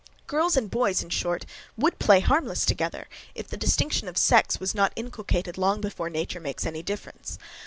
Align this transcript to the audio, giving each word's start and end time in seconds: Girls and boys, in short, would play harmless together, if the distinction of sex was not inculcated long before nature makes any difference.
Girls 0.25 0.57
and 0.57 0.71
boys, 0.71 1.03
in 1.03 1.11
short, 1.11 1.45
would 1.77 1.99
play 1.99 2.21
harmless 2.21 2.65
together, 2.65 3.07
if 3.35 3.47
the 3.47 3.55
distinction 3.55 4.07
of 4.07 4.17
sex 4.17 4.59
was 4.59 4.73
not 4.73 4.93
inculcated 4.95 5.59
long 5.59 5.79
before 5.79 6.09
nature 6.09 6.39
makes 6.39 6.65
any 6.65 6.81
difference. 6.81 7.37